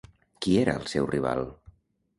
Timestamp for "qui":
0.45-0.55